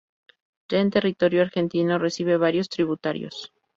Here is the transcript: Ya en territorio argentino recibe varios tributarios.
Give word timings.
Ya 0.67 0.79
en 0.79 0.89
territorio 0.89 1.43
argentino 1.43 1.99
recibe 1.99 2.35
varios 2.37 2.69
tributarios. 2.69 3.53